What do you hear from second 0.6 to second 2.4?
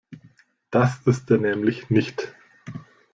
Das ist er nämlich nicht.